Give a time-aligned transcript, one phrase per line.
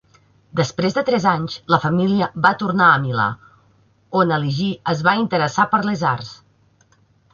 [0.59, 3.27] Després de tres anys, la família va tornar a Milà,
[4.23, 6.33] on Aligi es va interessar per les arts.